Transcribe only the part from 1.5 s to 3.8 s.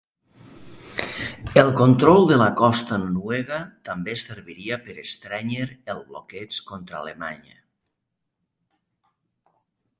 El control de la costa noruega